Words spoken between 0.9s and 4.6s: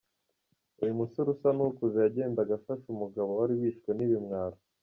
mugore usa n’ukuze yagendaga afashe umugabo wari wishwe n’ibimwaro.